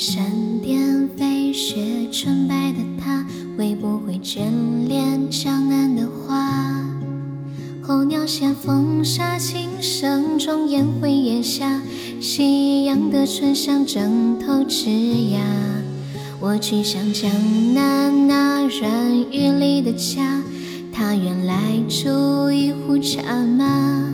[0.00, 0.24] 闪
[0.62, 3.22] 电飞雪，纯白的她
[3.54, 4.38] 会不会眷
[4.88, 6.82] 恋江南的花？
[7.82, 11.82] 候鸟衔风沙，琴声中烟灰烟霞，
[12.18, 15.38] 夕阳的醇香枕头枝桠。
[16.40, 17.30] 我去向江
[17.74, 20.40] 南那软玉里的家，
[20.90, 24.06] 他愿来煮一壶茶吗。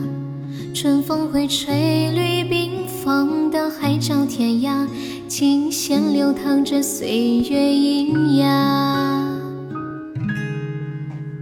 [0.73, 4.85] 春风会吹绿冰封的海角天涯，
[5.27, 9.27] 琴弦流淌着岁月喑哑。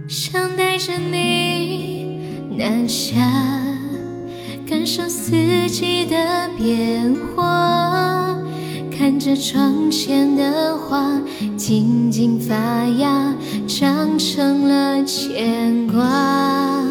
[0.08, 2.20] 想带着你
[2.58, 3.14] 南下，
[4.68, 5.30] 感受四
[5.68, 8.36] 季的变化，
[8.90, 11.20] 看着窗前的花
[11.56, 12.54] 静静发
[12.98, 13.32] 芽，
[13.68, 16.82] 长成了牵挂。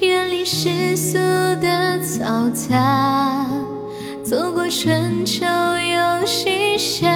[0.00, 3.46] 远离世俗的嘈杂，
[4.28, 7.08] 走过春秋又西夏，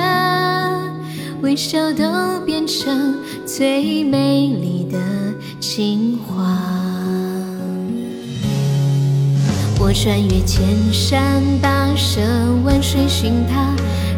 [1.43, 4.99] 微笑都变成最美丽的
[5.61, 6.59] 情话。
[9.79, 12.23] 我穿越千山跋涉，
[12.65, 13.77] 万水寻他，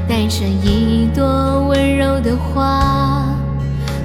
[0.08, 3.36] 带着一朵温柔的花。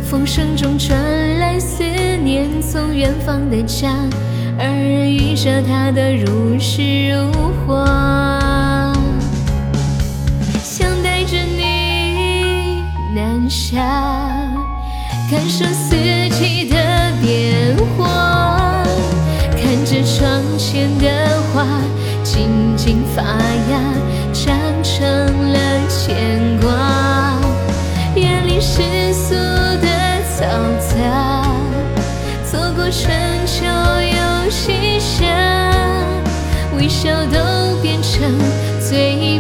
[0.04, 1.00] 风声中传
[1.38, 1.84] 来思
[2.24, 3.94] 念，从远方的家。
[4.58, 4.68] 耳
[5.06, 7.32] 语着他的如诗如
[7.68, 8.39] 画，
[13.50, 13.82] 下，
[15.32, 16.76] 感受四季的
[17.22, 18.84] 变化，
[19.58, 21.66] 看着窗前的花
[22.24, 23.80] 静静发芽，
[24.32, 25.04] 长成
[25.52, 27.40] 了牵挂，
[28.16, 28.84] 远离世
[29.14, 29.88] 俗的
[30.38, 30.44] 嘈
[30.80, 31.44] 杂，
[32.44, 33.12] 走过春
[33.48, 34.30] 秋又。
[34.52, 35.26] 西夏，
[36.76, 38.20] 微笑都变成
[38.82, 39.39] 最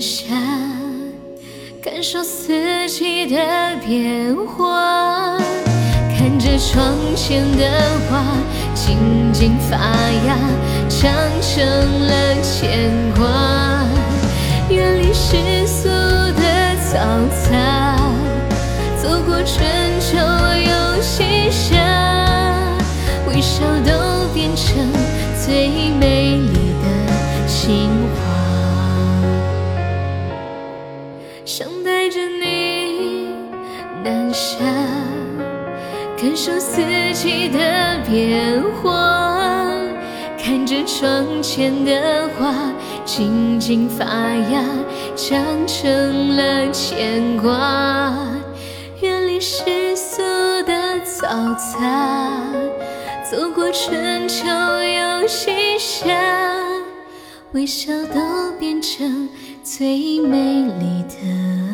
[0.00, 0.24] 下，
[1.82, 3.36] 感受四季的
[3.86, 5.36] 变化，
[6.16, 7.68] 看着窗前的
[8.08, 8.24] 花
[8.74, 8.96] 静
[9.30, 9.76] 静发
[10.26, 10.38] 芽，
[10.88, 11.12] 长
[11.42, 11.62] 成
[12.06, 13.84] 了牵挂。
[14.70, 16.42] 远离世俗的
[16.88, 17.98] 嘈杂，
[19.02, 19.68] 走过春
[20.00, 21.76] 秋又西夏，
[23.28, 24.66] 微笑都变成
[25.44, 25.68] 最
[25.98, 27.99] 美丽的情
[36.16, 36.80] 感受四
[37.14, 37.58] 季的
[38.08, 38.92] 变化，
[40.38, 42.54] 看着窗前的花
[43.04, 44.62] 静静发芽，
[45.16, 48.14] 长成了牵挂。
[49.00, 50.20] 远离世俗
[50.64, 50.72] 的
[51.06, 52.42] 嘈杂，
[53.30, 56.06] 走过春秋又西夏，
[57.52, 59.26] 微笑都变成
[59.64, 60.36] 最美
[60.78, 61.69] 丽的。